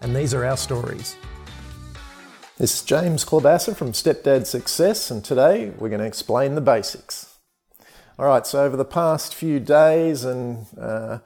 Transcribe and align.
and 0.00 0.14
these 0.14 0.34
are 0.34 0.44
our 0.44 0.56
stories. 0.56 1.16
This 2.58 2.74
is 2.74 2.82
James 2.82 3.24
Klobasser 3.24 3.76
from 3.76 3.92
Stepdad 3.92 4.46
Success, 4.46 5.10
and 5.10 5.24
today 5.24 5.70
we're 5.78 5.88
going 5.88 6.00
to 6.00 6.06
explain 6.06 6.54
the 6.54 6.60
basics. 6.60 7.38
All 8.18 8.26
right, 8.26 8.46
so 8.46 8.64
over 8.64 8.76
the 8.76 8.84
past 8.84 9.34
few 9.34 9.60
days 9.60 10.24
and 10.24 10.66
uh, 10.80 11.18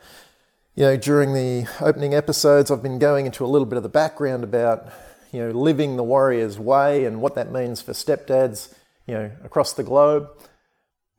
you 0.75 0.85
know, 0.85 0.97
during 0.97 1.35
the 1.35 1.69
opening 1.81 2.15
episodes, 2.15 2.71
I've 2.71 2.83
been 2.83 2.99
going 2.99 3.27
into 3.27 3.45
a 3.45 3.49
little 3.49 3.67
bit 3.67 3.77
of 3.77 3.83
the 3.83 3.89
background 3.89 4.45
about, 4.45 4.89
you 5.33 5.41
know, 5.41 5.51
living 5.51 5.97
the 5.97 6.05
warrior's 6.05 6.59
way 6.59 7.05
and 7.05 7.21
what 7.21 7.35
that 7.35 7.53
means 7.53 7.83
for 7.83 7.93
stepdads, 7.93 8.75
you 9.07 9.15
know, 9.15 9.31
across 9.45 9.73
the 9.73 9.83
globe. 9.83 10.29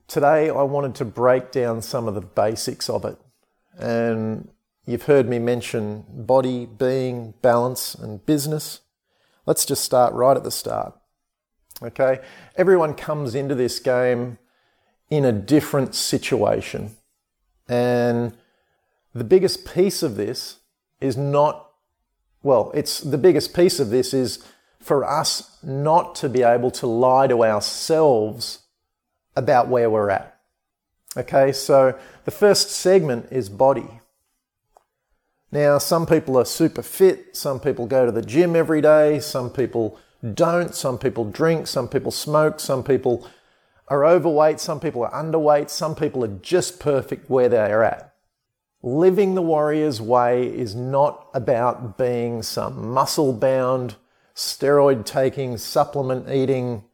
Today, 0.08 0.50
I 0.50 0.64
wanted 0.64 0.96
to 0.96 1.06
break 1.06 1.52
down 1.52 1.82
some 1.82 2.08
of 2.08 2.16
the 2.16 2.22
basics 2.22 2.90
of 2.90 3.06
it. 3.06 3.18
And 3.78 4.50
you've 4.86 5.04
heard 5.04 5.28
me 5.28 5.40
mention 5.40 6.06
body, 6.10 6.66
being, 6.66 7.34
balance, 7.42 7.96
and 7.96 8.26
business. 8.26 8.82
Let's 9.46 9.66
just 9.66 9.84
start 9.84 10.14
right 10.14 10.38
at 10.38 10.44
the 10.44 10.52
start. 10.52 10.94
Okay? 11.82 12.20
Everyone 12.56 12.94
comes 12.94 13.36
into 13.36 13.56
this 13.56 13.80
game 13.80 14.38
in 15.10 15.26
a 15.26 15.32
different 15.32 15.96
situation. 15.96 16.96
And 17.68 18.36
the 19.14 19.24
biggest 19.24 19.66
piece 19.66 20.04
of 20.04 20.16
this 20.16 20.58
is 21.00 21.18
not, 21.18 21.72
well, 22.44 22.72
it's 22.74 23.00
the 23.00 23.18
biggest 23.18 23.54
piece 23.54 23.80
of 23.80 23.90
this 23.90 24.14
is 24.14 24.44
for 24.80 25.04
us 25.04 25.58
not 25.64 26.16
to 26.16 26.30
be 26.30 26.44
able 26.44 26.72
to 26.72 26.88
lie 26.88 27.28
to 27.28 27.44
ourselves 27.44 28.60
about 29.36 29.68
where 29.68 29.90
we're 29.90 30.10
at. 30.10 30.40
Okay, 31.16 31.52
so 31.52 31.98
the 32.26 32.32
first 32.32 32.72
segment 32.72 33.28
is 33.32 33.50
body. 33.50 34.01
Now, 35.52 35.80
some 35.80 36.06
people 36.06 36.38
are 36.38 36.46
super 36.46 36.82
fit, 36.82 37.36
some 37.36 37.60
people 37.60 37.86
go 37.86 38.06
to 38.06 38.12
the 38.12 38.22
gym 38.22 38.56
every 38.56 38.80
day, 38.80 39.20
some 39.20 39.50
people 39.50 40.00
don't, 40.34 40.74
some 40.74 40.98
people 40.98 41.26
drink, 41.30 41.68
some 41.68 41.90
people 41.90 42.12
smoke, 42.12 42.62
some 42.62 42.84
people 42.84 43.28
are 43.90 44.06
overweight, 44.06 44.62
some 44.62 44.80
people 44.80 45.04
are 45.04 45.12
underweight, 45.12 45.70
some 45.70 45.94
people 45.94 46.24
are 46.24 46.40
just 46.42 46.80
perfect 46.80 47.30
where 47.30 47.50
they 47.50 47.70
are 47.70 47.84
at. 47.84 48.14
Living 48.82 49.36
the 49.36 49.42
warrior's 49.42 50.02
way 50.02 50.48
is 50.48 50.74
not 50.74 51.28
about 51.34 51.98
being 51.98 52.42
some 52.42 52.90
muscle 52.94 53.34
bound, 53.34 53.96
steroid 54.34 55.06
taking, 55.06 55.58
supplement 55.58 56.30
eating 56.30 56.86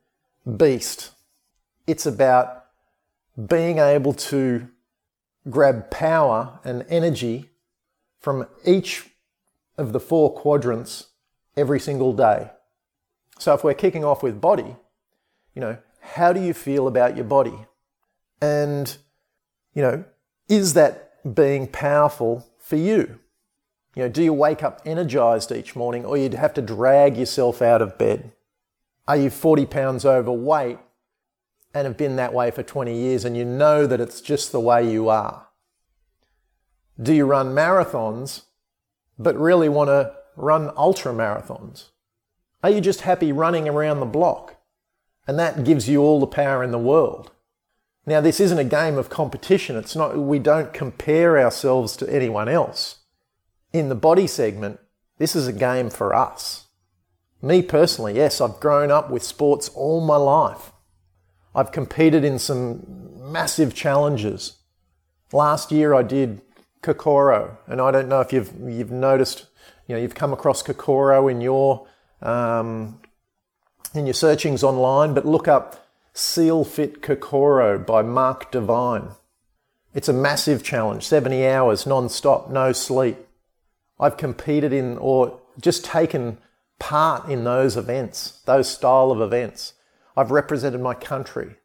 beast. 0.57 1.11
It's 1.85 2.07
about 2.07 2.65
being 3.47 3.77
able 3.77 4.13
to 4.13 4.67
grab 5.47 5.91
power 5.91 6.59
and 6.63 6.83
energy 6.89 7.51
from 8.19 8.47
each 8.65 9.09
of 9.77 9.93
the 9.93 9.99
four 9.99 10.33
quadrants 10.33 11.07
every 11.55 11.79
single 11.79 12.13
day. 12.13 12.51
So 13.39 13.53
if 13.53 13.63
we're 13.63 13.73
kicking 13.73 14.03
off 14.03 14.23
with 14.23 14.41
body, 14.41 14.75
you 15.53 15.61
know, 15.61 15.77
how 15.99 16.33
do 16.33 16.41
you 16.41 16.53
feel 16.53 16.87
about 16.87 17.15
your 17.15 17.25
body? 17.25 17.65
And, 18.41 18.95
you 19.73 19.81
know, 19.81 20.05
is 20.47 20.73
that 20.73 21.35
being 21.35 21.67
powerful 21.67 22.47
for 22.57 22.75
you? 22.75 23.19
You 23.95 24.03
know, 24.03 24.09
do 24.09 24.23
you 24.23 24.33
wake 24.33 24.63
up 24.63 24.81
energized 24.85 25.51
each 25.51 25.75
morning 25.75 26.05
or 26.05 26.17
you'd 26.17 26.35
have 26.35 26.53
to 26.55 26.61
drag 26.61 27.17
yourself 27.17 27.61
out 27.61 27.81
of 27.81 27.97
bed? 27.97 28.31
Are 29.07 29.17
you 29.17 29.29
40 29.29 29.65
pounds 29.65 30.05
overweight 30.05 30.77
and 31.73 31.85
have 31.87 31.97
been 31.97 32.15
that 32.17 32.33
way 32.33 32.51
for 32.51 32.63
20 32.63 32.95
years 32.95 33.25
and 33.25 33.35
you 33.35 33.45
know 33.45 33.87
that 33.87 33.99
it's 33.99 34.21
just 34.21 34.51
the 34.51 34.59
way 34.59 34.89
you 34.89 35.09
are? 35.09 35.46
Do 37.01 37.13
you 37.13 37.25
run 37.25 37.53
marathons 37.53 38.43
but 39.19 39.37
really 39.37 39.69
want 39.69 39.89
to 39.89 40.13
run 40.35 40.71
ultra 40.75 41.13
marathons? 41.13 41.89
Are 42.63 42.69
you 42.69 42.81
just 42.81 43.01
happy 43.01 43.31
running 43.31 43.67
around 43.67 43.99
the 43.99 44.05
block 44.05 44.55
and 45.27 45.37
that 45.37 45.63
gives 45.63 45.87
you 45.87 46.01
all 46.01 46.19
the 46.19 46.27
power 46.27 46.63
in 46.63 46.71
the 46.71 46.79
world? 46.79 47.31
Now, 48.05 48.21
this 48.21 48.39
isn't 48.39 48.57
a 48.57 48.63
game 48.63 48.97
of 48.97 49.09
competition. 49.09 49.75
It's 49.75 49.95
not, 49.95 50.17
we 50.17 50.39
don't 50.39 50.73
compare 50.73 51.37
ourselves 51.37 51.97
to 51.97 52.09
anyone 52.09 52.47
else. 52.47 52.99
In 53.73 53.89
the 53.89 53.95
body 53.95 54.27
segment, 54.27 54.79
this 55.17 55.35
is 55.35 55.45
a 55.45 55.53
game 55.53 55.89
for 55.89 56.15
us. 56.15 56.67
Me 57.41 57.61
personally, 57.61 58.15
yes, 58.15 58.39
I've 58.39 58.59
grown 58.59 58.91
up 58.91 59.09
with 59.09 59.23
sports 59.23 59.69
all 59.69 59.99
my 59.99 60.15
life. 60.15 60.71
I've 61.53 61.71
competed 61.71 62.23
in 62.23 62.39
some 62.39 63.11
massive 63.17 63.75
challenges. 63.75 64.57
Last 65.33 65.71
year 65.71 65.93
I 65.93 66.01
did 66.01 66.41
Kokoro, 66.87 67.57
and 67.67 67.81
I 67.81 67.91
don't 67.91 68.07
know 68.07 68.21
if 68.21 68.31
you've 68.31 68.53
you've 68.65 68.91
noticed, 68.91 69.47
you 69.87 69.95
know, 69.95 70.01
you've 70.01 70.15
come 70.15 70.31
across 70.31 70.63
Kokoro 70.63 71.27
in 71.27 71.41
your 71.41 71.85
um, 72.21 73.01
in 73.93 74.05
your 74.05 74.13
searchings 74.13 74.63
online, 74.63 75.13
but 75.13 75.25
look 75.25 75.49
up 75.49 75.85
Seal 76.13 76.63
Fit 76.63 77.01
Kokoro 77.01 77.77
by 77.77 78.01
Mark 78.03 78.51
Divine. 78.51 79.09
It's 79.93 80.07
a 80.07 80.13
massive 80.13 80.63
challenge, 80.63 81.03
70 81.03 81.45
hours 81.45 81.85
non-stop, 81.85 82.49
no 82.49 82.71
sleep. 82.71 83.17
I've 83.99 84.15
competed 84.15 84.71
in 84.71 84.97
or 84.97 85.41
just 85.59 85.83
taken 85.83 86.37
part 86.79 87.27
in 87.29 87.43
those 87.43 87.75
events, 87.75 88.39
those 88.45 88.69
style 88.69 89.11
of 89.11 89.19
events. 89.19 89.73
I've 90.15 90.31
represented 90.31 90.79
my 90.79 90.93
country. 90.93 91.55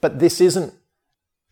But 0.00 0.18
this 0.18 0.40
isn't 0.40 0.74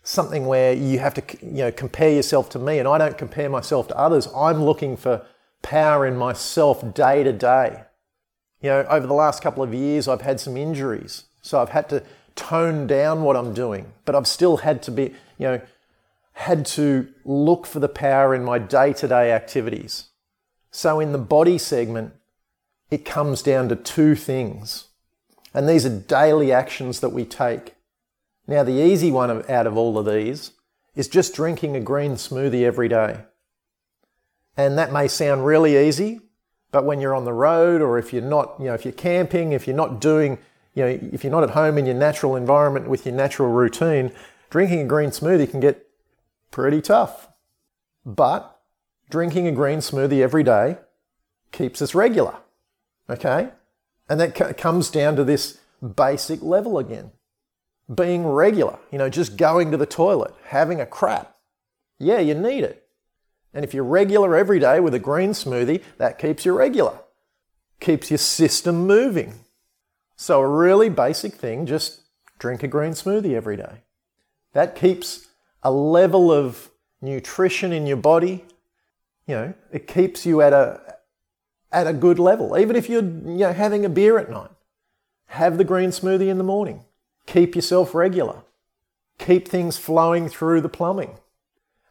something 0.03 0.47
where 0.47 0.73
you 0.73 0.99
have 0.99 1.15
to 1.15 1.23
you 1.43 1.65
know 1.65 1.73
compare 1.73 2.11
yourself 2.11 2.49
to 2.51 2.59
me 2.59 2.79
and 2.79 2.89
I 2.89 2.99
don't 2.99 3.19
compare 3.19 3.49
myself 3.49 3.89
to 3.89 3.97
others. 3.97 4.29
I'm 4.35 4.65
looking 4.65 4.97
for 4.97 5.25
power 5.63 6.07
in 6.07 6.17
myself 6.17 6.95
day 6.95 7.23
to 7.23 7.33
day. 7.33 7.83
You 8.61 8.71
know, 8.71 8.87
over 8.89 9.07
the 9.07 9.15
last 9.15 9.43
couple 9.43 9.63
of 9.63 9.73
years 9.75 10.09
I've 10.09 10.23
had 10.23 10.41
some 10.41 10.57
injuries. 10.57 11.25
So 11.43 11.61
I've 11.61 11.71
had 11.71 11.89
to 11.91 12.03
tone 12.35 12.87
down 12.87 13.23
what 13.23 13.37
I'm 13.37 13.55
doing, 13.55 13.93
but 14.05 14.15
I've 14.15 14.27
still 14.27 14.59
had 14.59 14.83
to 14.85 14.91
be, 14.91 15.15
you 15.39 15.47
know, 15.47 15.61
had 16.33 16.65
to 16.65 17.09
look 17.25 17.67
for 17.67 17.81
the 17.81 17.89
power 17.89 18.35
in 18.35 18.45
my 18.45 18.59
day 18.59 18.93
to 18.95 19.09
day 19.09 19.33
activities. 19.33 20.09
So 20.71 21.01
in 21.01 21.13
the 21.13 21.19
body 21.19 21.59
segment, 21.59 22.15
it 22.91 23.05
comes 23.05 23.43
down 23.43 23.69
to 23.69 23.77
two 23.77 24.15
things. 24.15 24.89
And 25.53 25.69
these 25.69 25.85
are 25.85 25.91
daily 25.91 26.53
actions 26.53 27.01
that 27.01 27.11
we 27.11 27.25
take. 27.25 27.75
Now, 28.51 28.65
the 28.65 28.83
easy 28.83 29.13
one 29.13 29.49
out 29.49 29.69
of 29.69 29.77
all 29.77 29.97
of 29.97 30.07
these 30.07 30.51
is 30.97 31.07
just 31.07 31.37
drinking 31.37 31.77
a 31.77 31.81
green 31.81 32.15
smoothie 32.15 32.65
every 32.65 32.89
day. 32.89 33.21
And 34.57 34.77
that 34.77 34.93
may 34.93 35.07
sound 35.07 35.47
really 35.47 35.79
easy, 35.79 36.21
but 36.73 36.85
when 36.85 37.01
you're 37.01 37.15
on 37.15 37.25
the 37.25 37.33
road 37.33 37.81
or 37.81 37.97
if 37.97 38.13
you're 38.13 38.23
not, 38.23 38.57
you 38.59 38.65
know, 38.65 38.75
if 38.75 38.85
you're 38.85 38.93
camping, 38.93 39.53
if 39.53 39.69
you're 39.69 39.77
not 39.77 40.01
doing 40.01 40.37
you 40.75 40.83
know, 40.83 40.99
if 41.13 41.23
you're 41.23 41.31
not 41.31 41.45
at 41.45 41.51
home 41.51 41.79
in 41.79 41.87
your 41.87 41.95
natural 41.95 42.35
environment 42.35 42.89
with 42.89 43.07
your 43.07 43.15
natural 43.15 43.51
routine, 43.51 44.11
drinking 44.51 44.81
a 44.81 44.85
green 44.85 45.11
smoothie 45.11 45.49
can 45.49 45.61
get 45.61 45.87
pretty 46.51 46.81
tough. 46.81 47.29
But 48.05 48.61
drinking 49.11 49.47
a 49.47 49.53
green 49.53 49.79
smoothie 49.79 50.23
every 50.23 50.43
day 50.43 50.79
keeps 51.53 51.81
us 51.81 51.95
regular. 51.95 52.35
Okay? 53.09 53.51
And 54.09 54.19
that 54.19 54.59
comes 54.59 54.91
down 54.91 55.15
to 55.15 55.23
this 55.23 55.61
basic 55.97 56.43
level 56.43 56.79
again. 56.79 57.13
Being 57.93 58.27
regular, 58.27 58.79
you 58.91 58.99
know, 58.99 59.09
just 59.09 59.37
going 59.37 59.71
to 59.71 59.77
the 59.77 59.87
toilet, 59.87 60.33
having 60.45 60.81
a 60.81 60.87
crap. 60.87 61.35
Yeah, 61.99 62.21
you 62.21 62.35
need 62.35 62.65
it. 62.65 62.87
And 63.53 63.65
if 63.65 63.75
you're 63.75 63.85
regular 63.85 64.37
every 64.37 64.61
day 64.61 64.81
with 64.81 64.95
a 64.95 64.99
green 64.99 65.31
smoothie, 65.31 65.83
that 65.99 66.19
keeps 66.19 66.45
you 66.45 66.57
regular, 66.57 66.99
keeps 67.81 68.11
your 68.11 68.19
system 68.19 68.87
moving. 68.87 69.35
So, 70.17 70.41
a 70.41 70.47
really 70.47 70.89
basic 70.89 71.35
thing 71.35 71.67
just 71.67 72.03
drink 72.39 72.63
a 72.63 72.69
green 72.69 72.93
smoothie 72.93 73.35
every 73.35 73.57
day. 73.57 73.83
That 74.53 74.77
keeps 74.77 75.29
a 75.63 75.71
level 75.71 76.31
of 76.31 76.71
nutrition 77.01 77.73
in 77.73 77.87
your 77.87 77.97
body. 77.97 78.45
You 79.27 79.35
know, 79.35 79.55
it 79.73 79.87
keeps 79.87 80.27
you 80.27 80.43
at 80.43 80.53
a, 80.53 80.81
at 81.73 81.87
a 81.87 81.93
good 81.93 82.19
level. 82.19 82.57
Even 82.59 82.77
if 82.77 82.89
you're 82.89 83.03
you 83.03 83.39
know, 83.39 83.53
having 83.53 83.85
a 83.85 83.89
beer 83.89 84.19
at 84.19 84.31
night, 84.31 84.51
have 85.27 85.59
the 85.59 85.65
green 85.65 85.91
smoothie 85.91 86.29
in 86.29 86.39
the 86.39 86.45
morning. 86.45 86.85
Keep 87.31 87.55
yourself 87.55 87.95
regular. 87.95 88.43
Keep 89.19 89.47
things 89.47 89.77
flowing 89.77 90.29
through 90.29 90.63
the 90.63 90.69
plumbing. 90.69 91.13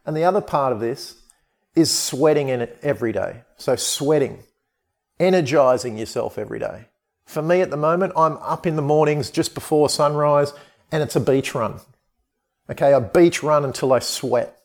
And 0.04 0.14
the 0.14 0.24
other 0.24 0.42
part 0.42 0.70
of 0.70 0.80
this 0.80 1.16
is 1.74 1.90
sweating 1.90 2.50
in 2.50 2.60
it 2.60 2.78
every 2.82 3.10
day. 3.10 3.44
So, 3.56 3.74
sweating. 3.74 4.42
energizing 5.18 5.96
yourself 5.96 6.36
every 6.36 6.58
day. 6.58 6.88
For 7.24 7.40
me 7.40 7.62
at 7.62 7.70
the 7.70 7.78
moment, 7.78 8.12
I'm 8.16 8.36
up 8.38 8.66
in 8.66 8.76
the 8.76 8.82
mornings 8.82 9.30
just 9.30 9.54
before 9.54 9.88
sunrise 9.88 10.52
and 10.92 11.02
it's 11.02 11.16
a 11.16 11.20
beach 11.20 11.54
run. 11.54 11.80
Okay, 12.68 12.92
a 12.92 13.00
beach 13.00 13.42
run 13.42 13.64
until 13.64 13.94
I 13.94 13.98
sweat. 14.00 14.60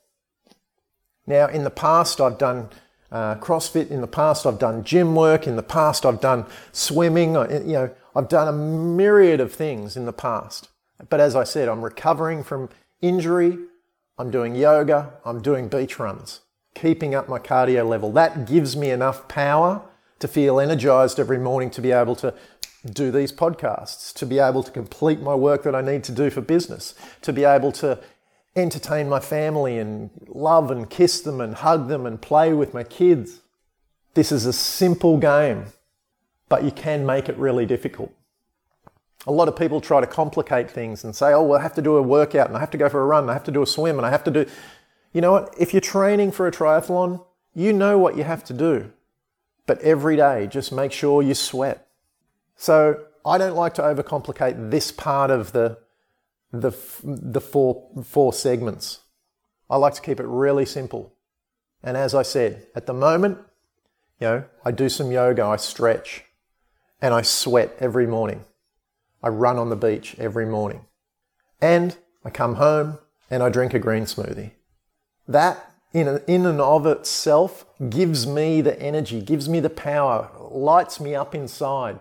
Now, 1.26 1.48
in 1.48 1.64
the 1.64 1.70
past, 1.70 2.20
I've 2.20 2.38
done 2.38 2.70
uh, 3.16 3.36
CrossFit. 3.36 3.90
In 3.90 4.02
the 4.02 4.08
past, 4.08 4.46
I've 4.46 4.60
done 4.60 4.84
gym 4.84 5.16
work. 5.16 5.48
In 5.48 5.56
the 5.56 5.64
past, 5.64 6.06
I've 6.06 6.20
done 6.20 6.46
swimming. 6.74 7.36
You 7.36 7.74
know, 7.74 7.90
I've 8.14 8.28
done 8.28 8.50
a 8.50 8.52
myriad 8.52 9.40
of 9.40 9.54
things 9.54 9.96
in 9.96 10.06
the 10.06 10.12
past. 10.12 10.68
But 11.10 11.22
as 11.22 11.34
I 11.34 11.46
said, 11.46 11.70
I'm 11.70 11.82
recovering 11.82 12.44
from 12.44 12.70
injury. 13.02 13.58
I'm 14.18 14.32
doing 14.32 14.54
yoga. 14.54 15.14
I'm 15.24 15.42
doing 15.42 15.70
beach 15.70 15.98
runs, 15.98 16.42
keeping 16.74 17.16
up 17.16 17.30
my 17.30 17.40
cardio 17.40 17.88
level. 17.88 18.12
That 18.12 18.46
gives 18.46 18.76
me 18.76 18.90
enough 18.90 19.30
power 19.30 19.82
to 20.20 20.28
feel 20.28 20.60
energized 20.60 21.18
every 21.18 21.40
morning 21.40 21.70
to 21.72 21.82
be 21.82 21.92
able 21.94 22.18
to 22.18 22.34
do 22.86 23.12
these 23.12 23.32
podcasts, 23.32 24.14
to 24.14 24.26
be 24.26 24.40
able 24.40 24.62
to 24.62 24.72
complete 24.72 25.22
my 25.22 25.36
work 25.36 25.64
that 25.64 25.74
I 25.74 25.82
need 25.82 26.04
to 26.04 26.12
do 26.12 26.30
for 26.30 26.42
business, 26.42 26.94
to 27.22 27.32
be 27.32 27.46
able 27.46 27.72
to 27.74 28.00
entertain 28.56 29.10
my 29.10 29.20
family 29.20 29.78
and 29.78 30.10
love 30.28 30.72
and 30.72 30.90
kiss 30.90 31.22
them 31.22 31.42
and 31.42 31.56
hug 31.56 31.88
them 31.88 32.06
and 32.06 32.22
play 32.22 32.54
with 32.54 32.74
my 32.74 32.84
kids. 32.84 33.42
This 34.14 34.32
is 34.32 34.46
a 34.46 34.54
simple 34.54 35.18
game, 35.18 35.66
but 36.48 36.64
you 36.64 36.72
can 36.72 37.06
make 37.06 37.28
it 37.28 37.38
really 37.38 37.66
difficult. 37.66 38.14
A 39.28 39.32
lot 39.32 39.48
of 39.48 39.56
people 39.56 39.82
try 39.82 40.00
to 40.00 40.08
complicate 40.08 40.70
things 40.70 41.04
and 41.04 41.16
say, 41.16 41.34
oh, 41.34 41.44
well, 41.44 41.60
I 41.60 41.64
have 41.64 41.74
to 41.76 41.82
do 41.82 41.98
a 41.98 42.02
workout 42.02 42.48
and 42.48 42.56
I 42.56 42.60
have 42.60 42.72
to 42.72 42.78
go 42.78 42.88
for 42.88 43.02
a 43.02 43.06
run, 43.06 43.24
and 43.24 43.32
I 43.32 43.34
have 43.34 43.44
to 43.46 43.52
do 43.52 43.62
a 43.62 43.68
swim 43.68 43.98
and 43.98 44.06
I 44.06 44.12
have 44.12 44.24
to 44.26 44.32
do. 44.32 44.46
You 45.12 45.22
know 45.22 45.32
what? 45.32 45.54
If 45.60 45.74
you're 45.74 45.82
training 45.82 46.32
for 46.32 46.48
a 46.48 46.52
triathlon, 46.52 47.26
you 47.54 47.74
know 47.74 47.98
what 47.98 48.16
you 48.16 48.24
have 48.24 48.44
to 48.46 48.54
do. 48.54 48.92
But 49.66 49.82
every 49.82 50.16
day, 50.16 50.48
just 50.48 50.72
make 50.72 50.92
sure 50.92 51.24
you 51.24 51.34
sweat. 51.34 51.88
So 52.56 53.06
I 53.26 53.38
don't 53.38 53.56
like 53.56 53.74
to 53.76 53.82
overcomplicate 53.82 54.70
this 54.70 54.92
part 54.92 55.32
of 55.32 55.52
the 55.52 55.80
the, 56.62 56.76
the 57.04 57.42
four, 57.42 57.90
four 58.04 58.34
segments. 58.34 59.00
I 59.70 59.78
like 59.78 59.94
to 59.96 60.02
keep 60.02 60.20
it 60.20 60.26
really 60.26 60.66
simple. 60.66 61.14
And 61.84 61.98
as 61.98 62.16
I 62.16 62.24
said, 62.24 62.68
at 62.76 62.86
the 62.86 62.94
moment, 62.94 63.40
you 64.20 64.28
know, 64.28 64.44
I 64.64 64.72
do 64.72 64.90
some 64.90 65.12
yoga, 65.12 65.44
I 65.44 65.58
stretch, 65.58 66.24
and 67.02 67.14
I 67.14 67.22
sweat 67.22 67.76
every 67.80 68.08
morning. 68.08 68.46
I 69.22 69.30
run 69.30 69.58
on 69.58 69.70
the 69.70 69.76
beach 69.76 70.16
every 70.20 70.46
morning. 70.46 70.86
And 71.62 71.98
I 72.24 72.30
come 72.30 72.56
home 72.56 73.00
and 73.30 73.42
I 73.42 73.50
drink 73.50 73.74
a 73.74 73.80
green 73.80 74.04
smoothie. 74.04 74.52
That 75.28 75.72
in, 75.94 76.22
in 76.28 76.46
and 76.46 76.60
of 76.60 76.86
itself 76.86 77.66
gives 77.90 78.28
me 78.28 78.62
the 78.62 78.80
energy, 78.82 79.22
gives 79.22 79.48
me 79.48 79.60
the 79.60 79.70
power, 79.70 80.30
lights 80.52 81.00
me 81.00 81.16
up 81.16 81.34
inside. 81.34 82.00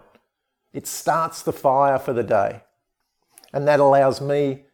It 0.73 0.87
starts 0.87 1.43
the 1.43 1.53
fire 1.53 1.99
for 1.99 2.13
the 2.13 2.25
day. 2.25 2.64
And 3.55 3.69
that 3.69 3.79
allows 3.79 4.21
me 4.21 4.65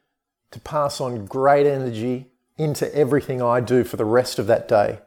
to 0.53 0.59
pass 0.59 1.03
on 1.03 1.27
great 1.27 1.67
energy 1.67 2.33
into 2.57 2.93
everything 2.95 3.43
I 3.43 3.61
do 3.61 3.85
for 3.85 3.99
the 3.99 4.07
rest 4.07 4.39
of 4.39 4.47
that 4.47 4.67
day. 4.67 5.01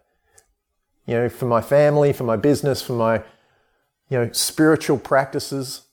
You 1.07 1.15
know, 1.15 1.29
for 1.29 1.47
my 1.47 1.59
family, 1.59 2.13
for 2.13 2.23
my 2.23 2.35
business, 2.35 2.83
for 2.83 2.93
my, 2.93 3.17
you 4.09 4.19
know, 4.19 4.31
spiritual 4.31 4.99
practices. 4.99 5.87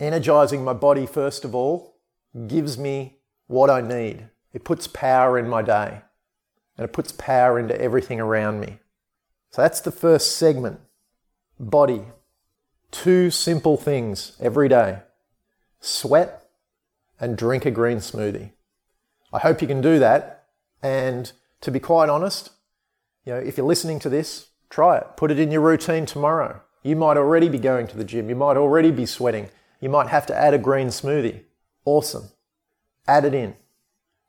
Energizing 0.00 0.64
my 0.64 0.72
body, 0.72 1.04
first 1.04 1.44
of 1.44 1.54
all, 1.54 1.98
gives 2.46 2.78
me 2.78 3.18
what 3.48 3.68
I 3.68 3.82
need. 3.82 4.30
It 4.54 4.64
puts 4.64 4.86
power 4.86 5.38
in 5.38 5.50
my 5.50 5.60
day 5.60 6.00
and 6.78 6.84
it 6.86 6.92
puts 6.92 7.12
power 7.12 7.58
into 7.58 7.78
everything 7.78 8.18
around 8.18 8.60
me. 8.60 8.78
So 9.50 9.60
that's 9.60 9.82
the 9.82 9.92
first 9.92 10.36
segment 10.36 10.80
body. 11.60 12.02
Two 12.90 13.30
simple 13.30 13.76
things 13.76 14.32
every 14.40 14.70
day 14.70 15.00
sweat 15.80 16.45
and 17.20 17.36
drink 17.36 17.64
a 17.64 17.70
green 17.70 17.98
smoothie. 17.98 18.52
I 19.32 19.38
hope 19.38 19.60
you 19.60 19.68
can 19.68 19.80
do 19.80 19.98
that. 19.98 20.44
And 20.82 21.32
to 21.60 21.70
be 21.70 21.80
quite 21.80 22.08
honest, 22.08 22.50
you 23.24 23.32
know, 23.32 23.38
if 23.38 23.56
you're 23.56 23.66
listening 23.66 23.98
to 24.00 24.08
this, 24.08 24.48
try 24.70 24.98
it. 24.98 25.06
Put 25.16 25.30
it 25.30 25.38
in 25.38 25.50
your 25.50 25.62
routine 25.62 26.06
tomorrow. 26.06 26.60
You 26.82 26.96
might 26.96 27.16
already 27.16 27.48
be 27.48 27.58
going 27.58 27.88
to 27.88 27.96
the 27.96 28.04
gym. 28.04 28.28
You 28.28 28.36
might 28.36 28.56
already 28.56 28.90
be 28.90 29.06
sweating. 29.06 29.48
You 29.80 29.88
might 29.88 30.08
have 30.08 30.26
to 30.26 30.36
add 30.36 30.54
a 30.54 30.58
green 30.58 30.88
smoothie. 30.88 31.42
Awesome. 31.84 32.30
Add 33.08 33.24
it 33.24 33.34
in. 33.34 33.56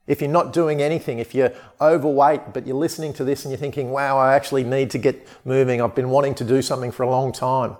If 0.07 0.21
you're 0.21 0.31
not 0.31 0.53
doing 0.53 0.81
anything, 0.81 1.19
if 1.19 1.35
you're 1.35 1.53
overweight, 1.81 2.53
but 2.53 2.65
you're 2.65 2.77
listening 2.77 3.13
to 3.13 3.23
this 3.23 3.43
and 3.43 3.51
you're 3.51 3.59
thinking, 3.59 3.91
wow, 3.91 4.17
I 4.17 4.35
actually 4.35 4.63
need 4.63 4.89
to 4.91 4.97
get 4.97 5.27
moving. 5.43 5.81
I've 5.81 5.95
been 5.95 6.09
wanting 6.09 6.33
to 6.35 6.45
do 6.45 6.61
something 6.61 6.91
for 6.91 7.03
a 7.03 7.09
long 7.09 7.33
time. 7.33 7.77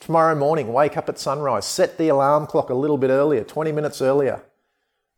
Tomorrow 0.00 0.34
morning, 0.34 0.72
wake 0.72 0.96
up 0.96 1.10
at 1.10 1.18
sunrise, 1.18 1.66
set 1.66 1.98
the 1.98 2.08
alarm 2.08 2.46
clock 2.46 2.70
a 2.70 2.74
little 2.74 2.96
bit 2.96 3.10
earlier, 3.10 3.44
20 3.44 3.70
minutes 3.70 4.00
earlier. 4.00 4.42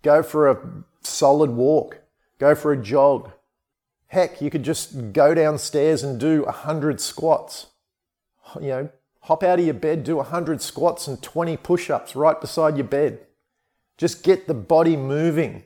Go 0.03 0.25
for 0.25 0.51
a 0.51 0.59
solid 1.03 1.53
walk. 1.53 2.01
Go 2.39 2.57
for 2.57 2.73
a 2.73 2.77
jog. 2.77 3.31
Heck, 4.09 4.43
you 4.43 4.51
could 4.51 4.65
just 4.65 5.13
go 5.13 5.35
downstairs 5.35 6.03
and 6.03 6.19
do 6.19 6.43
100 6.43 7.01
squats. 7.01 7.69
You 8.61 8.69
know, 8.69 8.91
hop 9.21 9.45
out 9.45 9.61
of 9.61 9.65
your 9.65 9.75
bed, 9.75 10.03
do 10.03 10.17
100 10.17 10.61
squats 10.61 11.07
and 11.07 11.23
20 11.23 11.57
push 11.59 11.89
ups 11.89 12.17
right 12.17 12.39
beside 12.41 12.77
your 12.77 12.87
bed. 12.87 13.21
Just 13.97 14.25
get 14.25 14.49
the 14.49 14.55
body 14.55 14.97
moving. 14.97 15.63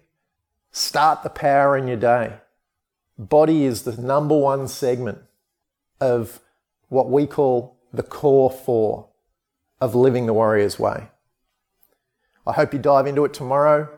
Start 0.71 1.23
the 1.23 1.31
power 1.31 1.77
in 1.77 1.89
your 1.89 1.97
day. 1.97 2.35
Body 3.19 3.65
is 3.65 3.83
the 3.83 4.01
number 4.01 4.37
one 4.37 4.69
segment 4.69 5.21
of 6.03 6.41
what 6.89 7.09
we 7.09 7.27
call 7.27 7.76
the 7.97 8.03
core 8.03 8.51
four 8.51 9.09
of 9.81 9.95
living 9.95 10.27
the 10.27 10.35
warrior's 10.35 10.79
way. 10.79 11.09
I 12.47 12.53
hope 12.53 12.73
you 12.73 12.79
dive 12.79 13.07
into 13.07 13.25
it 13.25 13.35
tomorrow. 13.35 13.89